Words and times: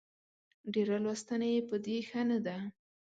ډېره 0.73 0.97
لوستنه 1.03 1.47
يې 1.53 1.61
په 1.69 1.75
دې 1.85 1.97
ښه 2.09 2.21
نه 2.29 2.39
ده 2.45 2.57